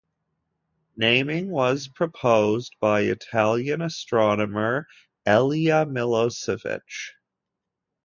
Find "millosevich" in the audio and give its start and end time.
5.85-7.11